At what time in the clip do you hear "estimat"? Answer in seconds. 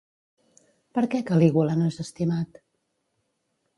2.05-2.63